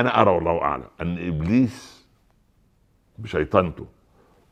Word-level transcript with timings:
أنا 0.00 0.20
أرى 0.20 0.30
والله 0.30 0.62
أعلم 0.62 0.84
أن 1.00 1.28
إبليس 1.28 2.06
بشيطانته 3.18 3.86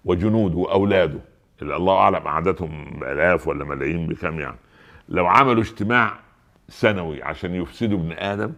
وجنوده 0.05 0.57
وأولاده 0.59 1.21
اللي 1.63 1.77
الله 1.77 1.95
أعلم 1.99 2.29
عددهم 2.29 3.03
الاف 3.05 3.49
ولا 3.49 3.65
ملايين 3.65 4.07
بكم 4.07 4.41
يعني 4.41 4.57
لو 5.09 5.27
عملوا 5.27 5.63
اجتماع 5.63 6.19
سنوي 6.69 7.23
عشان 7.23 7.55
يفسدوا 7.55 7.99
ابن 7.99 8.13
آدم 8.13 8.53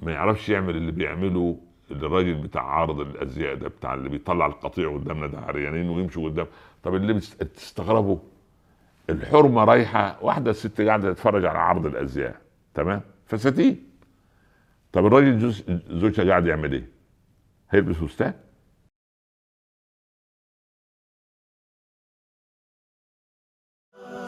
ما 0.00 0.12
يعرفش 0.12 0.48
يعمل 0.48 0.76
اللي 0.76 0.92
بيعمله 0.92 1.58
الراجل 1.90 2.34
بتاع 2.34 2.62
عارض 2.62 3.00
الأزياء 3.00 3.54
ده 3.54 3.68
بتاع 3.68 3.94
اللي 3.94 4.08
بيطلع 4.08 4.46
القطيع 4.46 4.94
قدامنا 4.94 5.26
ده 5.26 5.38
عريانين 5.40 5.88
ويمشوا 5.90 6.24
قدام. 6.28 6.46
طب 6.82 6.94
اللي 6.94 7.12
بتستغربوا 7.12 8.18
الحرمة 9.10 9.64
رايحة 9.64 10.18
واحدة 10.22 10.52
ست 10.52 10.80
قاعدة 10.80 11.12
تتفرج 11.12 11.44
على 11.44 11.58
عرض 11.58 11.86
الأزياء 11.86 12.36
تمام؟ 12.74 13.00
فساتين. 13.26 13.84
طب 14.94 15.06
الراجل 15.06 15.52
زوجها 16.00 16.24
قاعد 16.24 16.46
يعمل 16.46 16.72
إيه؟ 16.72 16.90
هيلبس 17.70 17.96
فستان؟ 17.96 18.34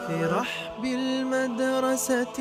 في 0.07 0.25
رحب 0.25 0.85
المدرسة 0.85 2.37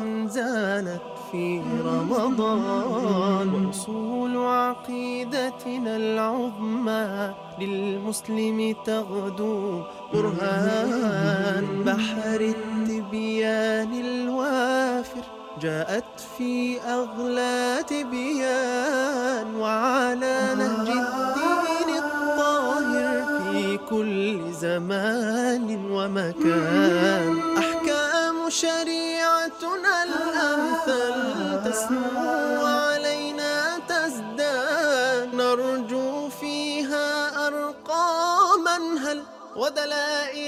من 0.00 0.28
زانت 0.28 1.00
في 1.32 1.60
رمضان. 1.84 3.66
وصول 3.66 4.36
عقيدتنا 4.36 5.96
العظمى 5.96 7.34
للمسلم 7.60 8.74
تغدو 8.84 9.82
برهان 10.14 11.84
بحر 11.84 12.40
التبيان 12.40 13.92
الوافر 13.92 15.39
جاءت 15.60 16.20
في 16.38 16.80
أغلى 16.80 17.84
تبيان 17.88 19.56
وعلى 19.56 20.54
نهج 20.58 20.88
الدين 20.88 21.88
الطاهر 22.04 23.40
في 23.52 23.78
كل 23.90 24.52
زمان 24.52 25.90
ومكان. 25.90 27.40
أحكام 27.58 28.50
شريعتنا 28.50 29.94
الأمثل 30.08 31.16
تسمو 31.64 32.66
علينا 32.66 33.78
تزداد. 33.88 35.34
نرجو 35.34 36.28
فيها 36.28 37.08
أرقاما 37.46 38.76
هل 39.04 39.22
ودلائلها 39.56 40.39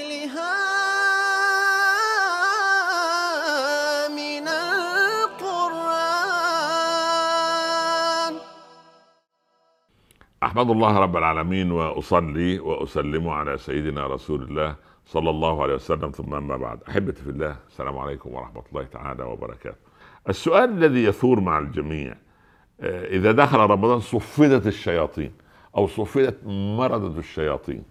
احمد 10.53 10.69
الله 10.69 10.97
رب 10.97 11.17
العالمين 11.17 11.71
وأصلي 11.71 12.59
وأسلم 12.59 13.29
على 13.29 13.57
سيدنا 13.57 14.07
رسول 14.07 14.43
الله 14.43 14.75
صلى 15.05 15.29
الله 15.29 15.63
عليه 15.63 15.73
وسلم. 15.73 16.11
ثم 16.11 16.33
أما 16.33 16.57
بعد. 16.57 16.83
أحبتي 16.89 17.21
في 17.23 17.29
الله 17.29 17.57
السلام 17.67 17.97
عليكم 17.97 18.33
ورحمة 18.33 18.63
الله 18.69 18.83
تعالى 18.83 19.23
وبركاته. 19.23 19.77
السؤال 20.29 20.69
الذي 20.69 21.03
يثور 21.03 21.39
مع 21.39 21.59
الجميع 21.59 22.15
آه، 22.81 23.05
إذا 23.05 23.31
دخل 23.31 23.57
رمضان 23.57 23.99
صفدت 23.99 24.67
الشياطين 24.67 25.31
أو 25.77 25.87
صفدت 25.87 26.37
مرضة 26.77 27.19
الشياطين. 27.19 27.83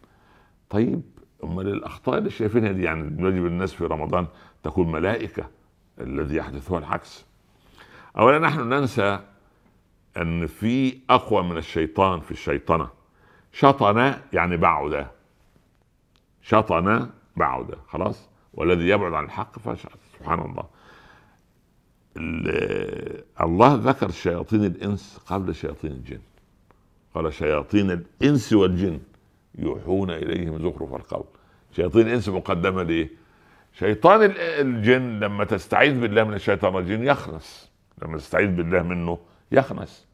طيب 0.71 1.03
أمال 1.45 1.69
الأخطاء 1.69 2.19
اللي 2.19 2.31
شايفينها 2.31 2.73
دي 2.73 2.83
يعني 2.83 3.29
يجب 3.29 3.47
الناس 3.47 3.73
في 3.73 3.85
رمضان 3.85 4.27
تكون 4.63 4.93
ملائكة 4.93 5.45
الذي 6.01 6.37
يحدث 6.37 6.71
هو 6.71 6.79
العكس. 6.79 7.27
أولا 8.19 8.39
نحن 8.39 8.61
ننسى 8.61 9.21
إن 10.17 10.47
في 10.47 10.99
أقوى 11.11 11.43
من 11.43 11.57
الشيطان 11.57 12.21
في 12.21 12.31
الشيطنة. 12.31 12.89
شطن 13.53 14.15
يعني 14.33 14.57
بعد 14.57 15.07
شطن 16.43 17.11
بعد 17.37 17.75
خلاص؟ 17.89 18.29
والذي 18.55 18.89
يبعد 18.89 19.13
عن 19.13 19.25
الحق 19.25 19.59
فشل 19.59 19.89
سبحان 20.19 20.39
الله. 20.39 20.65
ال- 22.17 23.25
الله 23.41 23.75
ذكر 23.75 24.11
شياطين 24.11 24.65
الإنس 24.65 25.21
قبل 25.27 25.55
شياطين 25.55 25.91
الجن. 25.91 26.21
قال 27.15 27.33
شياطين 27.35 27.91
الإنس 27.91 28.53
والجن 28.53 29.01
يوحون 29.59 30.11
إليهم 30.11 30.59
زخرف 30.59 30.95
القول. 30.95 31.25
شياطين 31.77 32.07
الإنس 32.07 32.29
مقدمة 32.29 32.83
ليه؟ 32.83 33.09
شيطان 33.79 34.23
ال- 34.23 34.39
الجن 34.39 35.21
لما 35.21 35.45
تستعيذ 35.45 36.01
بالله 36.01 36.25
من 36.25 36.35
الشيطان 36.35 36.75
الرجيم 36.75 37.05
يخنس. 37.05 37.71
لما 38.03 38.17
تستعيذ 38.19 38.49
بالله 38.51 38.83
منه 38.83 39.19
يخنس. 39.53 40.07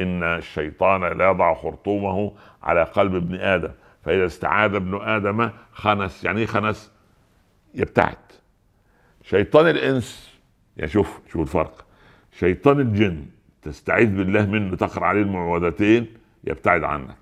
إن 0.00 0.22
الشيطان 0.22 1.18
لا 1.18 1.30
يضع 1.30 1.54
خرطومه 1.54 2.32
على 2.62 2.82
قلب 2.82 3.14
ابن 3.14 3.34
آدم 3.34 3.72
فإذا 4.04 4.26
استعاذ 4.26 4.74
ابن 4.74 5.00
آدم 5.00 5.50
خنس. 5.72 6.24
يعني 6.24 6.40
إيه 6.40 6.46
خنس؟ 6.46 6.92
يبتعد. 7.74 8.16
شيطان 9.22 9.68
الإنس 9.68 10.38
يعني 10.76 10.90
شوف 10.90 11.20
شوف 11.32 11.42
الفرق. 11.42 11.86
شيطان 12.32 12.80
الجن 12.80 13.26
تستعيذ 13.62 14.16
بالله 14.16 14.46
منه 14.46 14.76
تقرأ 14.76 15.06
عليه 15.06 15.22
المعوذتين 15.22 16.06
يبتعد 16.44 16.84
عنك. 16.84 17.16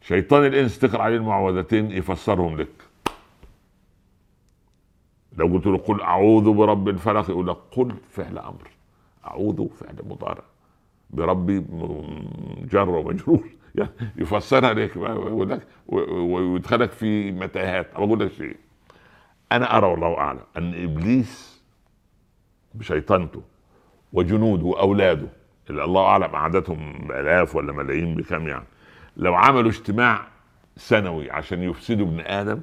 شيطان 0.00 0.46
الإنس 0.46 0.78
تقرأ 0.78 1.02
عليه 1.02 1.16
المعوذتين 1.16 1.90
يفسرهم 1.90 2.56
لك. 2.56 2.68
لو 5.36 5.46
قلت 5.46 5.66
له 5.66 5.78
قل 5.78 6.00
أعوذ 6.00 6.52
برب 6.52 6.88
الفلق 6.88 7.30
يقول 7.30 7.48
لك 7.48 7.56
قل 7.72 7.94
فعل 8.10 8.38
أمر. 8.38 8.70
أعوذ 9.26 9.68
فعل 9.68 9.96
مضارع. 10.04 10.51
بربي 11.12 11.64
جر 12.72 12.88
ومجرور. 12.88 13.48
يعني 13.74 13.90
يفسرها 14.16 14.74
لك 14.74 14.92
ويدخلك 15.86 16.92
في 16.92 17.32
متاهات. 17.32 17.94
أنا 17.96 18.06
بقول 18.06 18.20
لك 18.20 18.32
شيء. 18.32 18.56
أنا 19.52 19.76
أرى 19.78 19.86
والله 19.86 20.18
أعلم 20.18 20.40
أن 20.56 20.84
إبليس 20.84 21.62
بشيطانته 22.74 23.42
وجنوده 24.12 24.64
وأولاده 24.64 25.28
اللي 25.70 25.84
الله 25.84 26.06
أعلم 26.06 26.36
عددهم 26.36 27.10
الاف 27.10 27.56
ولا 27.56 27.72
ملايين 27.72 28.14
بكم 28.14 28.48
يعني 28.48 28.64
لو 29.16 29.34
عملوا 29.34 29.70
اجتماع 29.70 30.28
سنوي 30.76 31.30
عشان 31.30 31.62
يفسدوا 31.62 32.06
ابن 32.06 32.20
آدم 32.20 32.60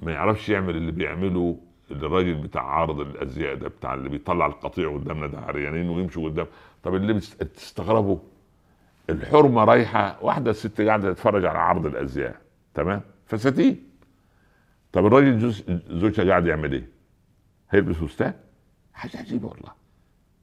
ما 0.00 0.12
يعرفش 0.12 0.48
يعمل 0.48 0.76
اللي 0.76 0.92
بيعمله 0.92 1.58
الراجل 1.92 2.34
بتاع 2.34 2.62
عارض 2.62 3.00
الأزياء 3.00 3.54
ده 3.54 3.68
بتاع 3.68 3.94
اللي 3.94 4.08
بيطلع 4.08 4.46
القطيع 4.46 4.94
قدامنا 4.94 5.26
ده 5.26 5.38
عريانين 5.40 5.88
ويمشوا 5.88 6.24
قدام 6.28 6.46
طب 6.82 6.94
اللي 6.94 7.12
بتست- 7.12 7.42
بتستغربوا 7.42 8.18
الحرمة 9.10 9.64
رايحة 9.64 10.18
واحدة 10.24 10.52
ست 10.52 10.80
قاعدة 10.80 11.12
تتفرج 11.12 11.44
على 11.44 11.58
عرض 11.58 11.86
الأزياء 11.86 12.36
تمام 12.74 13.00
فساتين 13.26 13.82
طب 14.92 15.06
الراجل 15.06 15.38
زوج- 15.40 15.78
زوجها 15.90 16.24
قاعد 16.24 16.46
يعمل 16.46 16.72
إيه؟ 16.72 16.88
هيلبس 17.70 17.96
فستان؟ 17.96 18.34
حاجة 18.92 19.16
عجيبة 19.16 19.48
والله 19.48 19.72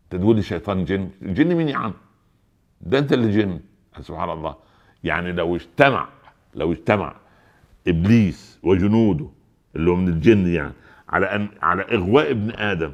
تقول 0.10 0.36
لي 0.36 0.42
شيطان 0.42 0.86
جن 0.86 1.10
جن 1.22 1.56
مين 1.56 1.70
يا 1.70 1.78
عم؟ 1.78 1.94
ده 2.82 3.00
انت 3.00 3.14
اللي 3.14 3.32
جن 3.32 3.60
سبحان 4.02 4.30
الله 4.30 4.56
يعني 5.04 5.32
لو 5.32 5.56
اجتمع 5.56 6.08
لو 6.56 6.72
اجتمع 6.72 7.16
إبليس 7.88 8.60
وجنوده 8.64 9.28
اللي 9.76 9.92
هو 9.92 9.96
من 9.96 10.08
الجن 10.08 10.48
يعني 10.48 10.74
على 11.10 11.26
ان 11.26 11.50
على 11.62 11.82
إغواء 11.84 12.32
ابن 12.32 12.52
آدم. 12.52 12.94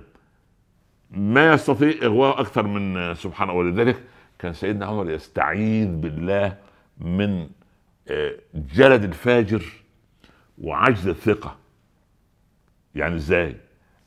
ما 1.12 1.54
يستطيع 1.54 1.94
اغواء 2.04 2.42
أكثر 2.42 2.68
من 2.68 3.16
سبحانه 3.16 3.54
ولذلك 3.54 4.04
كان 4.40 4.54
سيدنا 4.54 4.86
عمر 4.86 5.10
يستعيذ 5.10 5.96
بالله 5.96 6.58
من 6.98 7.50
آه، 8.08 8.36
جلد 8.56 9.04
الفاجر 9.04 9.64
وعجز 10.58 11.08
الثقة. 11.08 11.56
يعني 12.96 13.16
إزاي؟ 13.16 13.56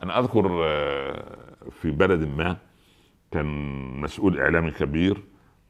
أنا 0.03 0.19
أذكر 0.19 0.63
آه، 0.65 1.25
في 1.71 1.91
بلد 1.91 2.29
ما 2.29 2.57
كان 3.31 3.47
مسؤول 4.01 4.41
إعلامي 4.41 4.71
كبير 4.71 5.23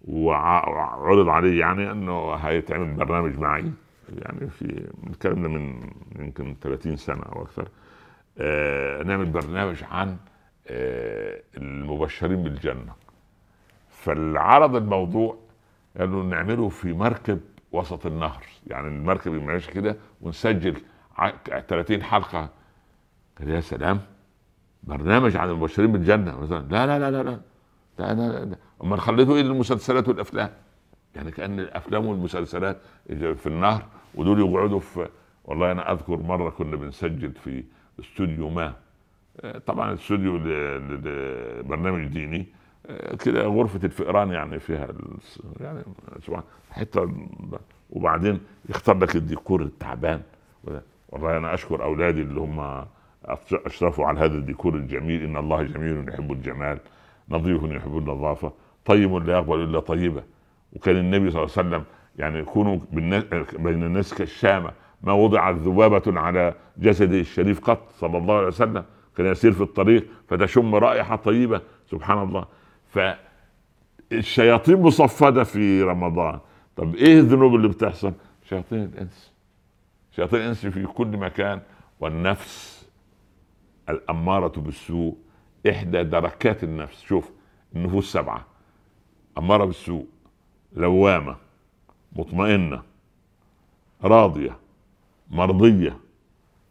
وعرض 0.05 1.29
عليه 1.29 1.61
يعني 1.61 1.91
إنه 1.91 2.35
هيتعمل 2.35 2.95
برنامج 2.95 3.39
معي. 3.39 3.73
يعني 4.17 4.51
في 4.51 4.91
من 5.35 5.81
يمكن 6.19 6.57
30 6.63 6.97
سنة 6.97 7.23
أو 7.23 7.43
أكثر. 7.43 7.63
آه 7.63 7.88
نعمل 9.07 9.27
برنامج 9.27 9.85
عن 9.91 10.17
آه 10.67 11.41
المبشرين 11.57 12.43
بالجنة. 12.43 12.93
فالعرض 13.89 14.77
الموضوع 14.77 15.39
قالوا 15.99 16.25
نعمله 16.25 16.69
في 16.69 16.93
مركب 16.93 17.41
وسط 17.73 18.07
النهر. 18.07 18.45
يعني 18.67 18.89
المركب 18.89 19.33
ماشي 19.33 19.73
كده 19.73 19.97
ونسجل 20.21 20.77
ع- 21.17 21.61
30 21.61 22.03
حلقة. 22.03 22.49
قال 23.39 23.49
يا 23.51 23.61
سلام 23.61 24.01
برنامج 24.83 25.37
عن 25.37 25.49
المبشرين 25.51 25.93
بالجنة. 25.93 26.39
مثلا 26.41 26.69
لا 26.71 26.87
لا 26.87 26.99
لا 26.99 27.23
لا 27.23 27.23
لا 27.99 28.13
أنا 28.13 28.45
ده- 28.45 28.59
أمال 28.85 29.01
خليته 29.01 29.37
إيه 29.37 29.43
للمسلسلات 29.43 30.09
والأفلام؟ 30.09 30.51
يعني 31.17 31.31
كأن 31.31 31.61
الأفلام 31.61 32.07
والمسلسلات 32.07 32.77
في 33.09 33.47
النهر 33.47 33.83
ودول 34.15 34.41
يقعدوا 34.41 34.81
في 34.81 35.09
والله 35.45 35.73
أنا 35.73 35.93
أذكر 35.93 36.17
مرة 36.17 36.51
كنا 36.51 36.77
بنسجل 36.77 37.33
في 37.33 37.65
استوديو 38.01 38.49
ما. 38.49 38.75
آه، 39.41 39.59
طبعا 39.59 39.95
ل- 40.39 41.05
لبرنامج 41.61 42.07
ديني. 42.07 42.47
آه، 42.87 43.17
كده 43.17 43.43
غرفة 43.45 43.81
الفئران 43.85 44.31
يعني 44.33 44.59
فيها 44.59 44.89
يعني 45.61 45.83
سبحان 46.27 46.43
حتة 46.71 47.13
وبعدين 47.91 48.41
يختار 48.69 48.99
لك 48.99 49.17
الديكور 49.17 49.63
التعبان. 49.63 50.23
والله 51.09 51.37
أنا 51.37 51.55
أشكر 51.55 51.83
أولادي 51.85 52.23
اللي 52.23 52.41
هم 52.41 52.85
أشرفوا 53.53 54.07
على 54.07 54.21
هذا 54.21 54.35
الديكور 54.35 54.75
الجميل. 54.75 55.23
إن 55.25 55.37
الله 55.37 55.63
جميل 55.63 56.09
يحب 56.09 56.33
الجمال 56.33 56.79
نظيف 57.29 57.63
يحب 57.63 57.99
النظافة 57.99 58.53
طيب 58.85 59.15
لا 59.15 59.33
يقبل 59.33 59.63
إلا 59.63 59.81
طيبة. 59.81 60.23
وكان 60.73 60.97
النبي 60.97 61.31
صلى 61.31 61.43
الله 61.43 61.53
عليه 61.57 61.69
وسلم 61.69 61.85
يعني 62.19 62.39
يكونوا 62.39 62.79
بين 63.59 63.83
الناس 63.85 64.15
كالشامة. 64.15 64.73
ما 65.03 65.13
وضعت 65.13 65.55
ذبابة 65.55 66.21
على 66.21 66.55
جسده 66.79 67.21
الشريف 67.21 67.61
قط 67.61 67.91
صلى 67.99 68.19
الله 68.19 68.37
عليه 68.37 68.47
وسلم. 68.47 68.85
كان 69.17 69.27
يسير 69.27 69.53
في 69.53 69.61
الطريق 69.61 70.07
فتشم 70.29 70.75
رائحة 70.75 71.17
طيبة 71.17 71.63
سبحان 71.91 72.23
الله. 72.23 72.45
فالشياطين 74.11 74.83
مصفدة 74.83 75.45
في 75.45 75.83
رمضان. 75.83 76.39
طب 76.77 76.95
إيه 76.95 77.19
الذنوب 77.21 77.55
اللي 77.55 77.69
بتحصل؟ 77.69 78.13
شياطين 78.49 78.83
الإنس. 78.83 79.33
شياطين 80.11 80.41
الإنس 80.41 80.67
في 80.67 80.87
كل 80.87 81.17
مكان 81.17 81.61
والنفس 82.01 82.89
الأمارة 83.89 84.61
بالسوء. 84.61 85.17
إحدى 85.71 86.03
دركات 86.03 86.65
النفس 86.65 87.03
شوف 87.03 87.31
النفوس 87.77 88.13
سبعة. 88.13 88.47
أمارة 89.39 89.65
بالسوء 89.65 90.07
لوامة 90.73 91.37
مطمئنة 92.13 92.83
راضية. 94.05 94.57
مرضية 95.31 95.99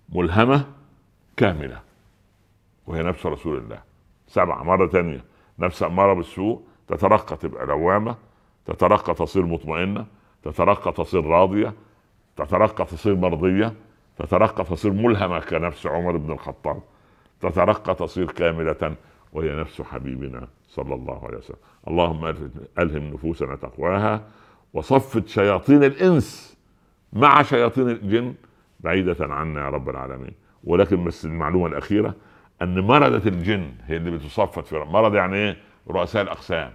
ملهمة 0.09 0.65
كاملة. 1.38 1.81
وهي 2.88 3.04
نفس 3.04 3.25
رسول 3.25 3.57
الله. 3.57 3.81
سبعة 4.27 4.63
مرة 4.63 4.88
ثانية 4.88 5.24
نفس 5.59 5.83
أمارة 5.83 6.13
بالسوء. 6.13 6.62
تترقى 6.88 7.38
تبقى 7.38 7.65
لوامة. 7.65 8.15
تترقى 8.65 9.13
تصير 9.13 9.45
مطمئنة. 9.45 10.06
تترقى 10.44 10.92
تصير 10.92 11.25
راضية. 11.25 11.74
تترقى 12.36 12.86
تصير 12.86 13.15
مرضية. 13.15 13.74
تترقى 14.18 14.63
تصير 14.63 14.92
ملهمة 14.92 15.39
كنفس 15.39 15.88
عمر 15.88 16.18
بن 16.18 16.31
الخطاب. 16.31 16.81
تترقى 17.42 17.95
تصير 17.95 18.31
كاملة. 18.31 18.95
وهي 19.33 19.56
نفس 19.56 19.81
حبيبنا 19.81 20.48
صلى 20.68 20.95
الله 20.95 21.25
عليه 21.25 21.38
وسلم. 21.38 21.57
اللهم 21.88 22.25
ألهم 22.80 23.13
نفوسنا 23.13 23.56
تقواها. 23.56 24.27
وصفت 24.74 25.27
شياطين 25.27 25.83
الإنس 25.83 26.57
مع 27.13 27.42
شياطين 27.42 27.89
الجن. 27.89 28.33
بعيدة 28.79 29.15
عنا 29.19 29.65
يا 29.65 29.69
رب 29.69 29.89
العالمين. 29.89 30.33
ولكن 30.63 31.03
بس 31.03 31.25
المعلومة 31.25 31.68
الأخيرة 31.68 32.15
أن 32.62 32.79
مردة 32.79 33.29
الجن 33.29 33.71
هي 33.85 33.97
اللي 33.97 34.12
بتصفت 34.12 34.65
في 34.68 34.75
مرض 34.75 35.15
يعني 35.15 35.35
إيه؟ 35.35 35.57
رؤساء 35.89 36.24
الأقسام. 36.24 36.71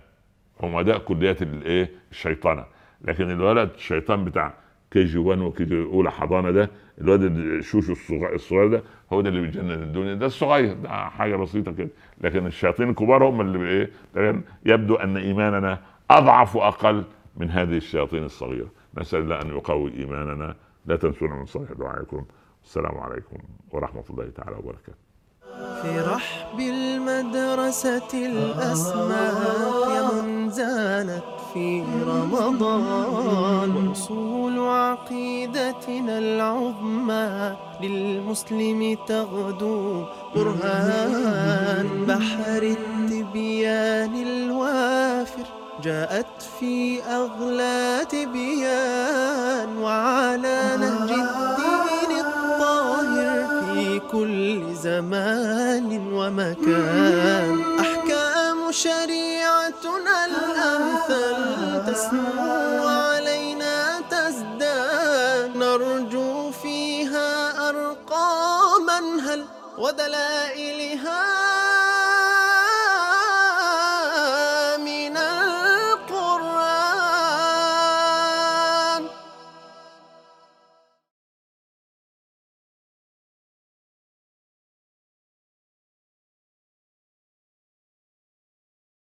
عمداء 0.60 0.99
كليات 0.99 1.43
الإيه 1.43 1.90
الشيطنة. 2.10 2.64
لكن 3.04 3.31
الولد 3.31 3.70
الشيطان 3.75 4.25
بتاع 4.25 4.54
كي 4.90 5.04
جي 5.04 5.19
1 5.19 5.38
وكي 5.38 5.64
جي 5.64 5.82
أولى 5.82 6.10
حضانة 6.10 6.50
ده 6.50 6.70
الواد 7.00 7.22
الشوشو 7.22 7.93
الصغير, 8.12 8.69
ده 8.69 8.82
هو 9.12 9.20
ده 9.20 9.28
اللي 9.28 9.40
بيجنن 9.40 9.70
الدنيا. 9.70 10.14
ده 10.14 10.26
الصغير 10.26 10.75
ده 10.75 10.88
حاجة 10.88 11.37
بسيطة 11.37 11.72
كده. 11.72 11.88
لكن 12.20 12.46
الشياطين 12.46 12.90
الكبار 12.90 13.25
هم 13.25 13.40
اللي 13.40 13.88
إيه؟ 14.16 14.40
يبدو 14.66 14.94
أن 14.94 15.16
إيماننا 15.16 15.78
أضعف 16.10 16.56
وأقل 16.56 17.04
من 17.37 17.50
هذه 17.50 17.76
الشياطين 17.76 18.25
الصغيرة. 18.25 18.69
نسأل 18.99 19.20
الله 19.20 19.43
أن 19.43 19.49
يقوي 19.49 19.93
إيماننا 19.94 20.56
لا 20.87 20.96
تنسونا 20.96 21.34
من 21.34 21.46
صالح 21.46 21.73
دعائكم. 21.73 22.25
السلام 22.64 22.99
عليكم 22.99 23.38
ورحمة 23.73 24.05
الله 24.11 24.31
تعالى 24.37 24.56
وبركاته. 24.56 24.99
في 25.82 26.00
رحب 26.00 26.61
المدرسة 26.61 28.12
الأسماك 28.14 29.88
زانت 30.50 31.25
في 31.55 31.84
رمضان. 32.06 33.88
وصول 33.88 34.58
عقيدتنا 34.58 36.19
العظمى 36.19 37.56
للمسلم 37.82 38.99
تغدو 39.06 40.05
برهان 40.35 41.88
بحر 42.08 42.62
التبيان 42.62 44.14
الوافر 44.14 44.62
جاءت 45.80 46.42
في 46.60 47.02
أغلى 47.02 48.06
تبيان 48.10 49.78
وعلى 49.78 50.76
نهج 50.80 51.10
الدين 51.10 52.10
الطاهر 52.26 53.62
في 53.74 54.00
كل 54.12 54.74
زمان 54.74 56.12
ومكان. 56.12 57.62
أحكام 57.80 58.72
شريعتنا 58.72 60.16
الأمثل 60.24 61.92
تسمو 61.92 62.86
علينا 62.88 64.00
تزداد. 64.10 65.56
نرجو 65.56 66.50
فيها 66.50 67.68
أرقاما 67.68 68.98
هل 69.26 69.44
ودلائل 69.78 70.98